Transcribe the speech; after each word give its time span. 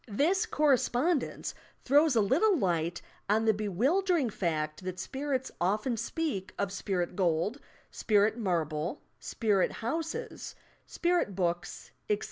This 0.07 0.47
correspondence 0.47 1.53
throws 1.85 2.15
a 2.15 2.21
little 2.21 2.57
light 2.57 3.03
on 3.29 3.45
the 3.45 3.53
bewildering 3.53 4.31
fact 4.31 4.83
that 4.83 4.97
spirits 4.97 5.51
often 5.61 5.95
speak 5.95 6.55
of 6.57 6.71
spirit 6.71 7.15
gold, 7.15 7.59
spirit 7.91 8.35
marble, 8.35 9.03
spirit 9.19 9.71
housea, 9.73 10.55
spirit 10.87 11.35
books, 11.35 11.91
etc. 12.09 12.19